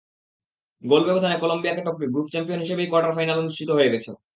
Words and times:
গোল 0.83 1.01
ব্যবধানে 1.07 1.35
কলম্বিয়াকে 1.39 1.81
টপকে 1.83 2.07
গ্রুপ 2.13 2.27
চ্যাম্পিয়ন 2.31 2.61
হিসেবেই 2.63 2.89
কোয়ার্টার 2.89 3.15
ফাইনালও 3.17 3.45
নিশ্চিত 3.47 3.69
হয়ে 3.77 3.91
গেছে। 3.93 4.09